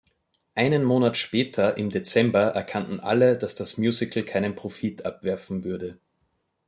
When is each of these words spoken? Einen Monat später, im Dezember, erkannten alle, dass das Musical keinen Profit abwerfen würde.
Einen 0.55 0.83
Monat 0.83 1.15
später, 1.15 1.77
im 1.77 1.91
Dezember, 1.91 2.41
erkannten 2.55 2.99
alle, 3.01 3.37
dass 3.37 3.53
das 3.53 3.77
Musical 3.77 4.23
keinen 4.23 4.55
Profit 4.55 5.05
abwerfen 5.05 5.63
würde. 5.63 5.99